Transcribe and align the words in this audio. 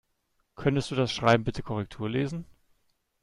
Könntest 0.55 0.89
du 0.89 0.95
das 0.95 1.11
Schreiben 1.13 1.43
bitte 1.43 1.61
Korrektur 1.61 2.09
lesen? 2.09 2.47